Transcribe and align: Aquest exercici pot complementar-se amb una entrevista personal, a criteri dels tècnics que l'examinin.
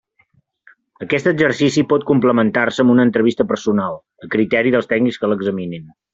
Aquest 1.05 1.27
exercici 1.31 1.83
pot 1.91 2.05
complementar-se 2.11 2.85
amb 2.85 2.95
una 2.95 3.05
entrevista 3.09 3.47
personal, 3.53 4.01
a 4.27 4.31
criteri 4.37 4.75
dels 4.79 4.91
tècnics 4.95 5.21
que 5.23 5.31
l'examinin. 5.33 5.87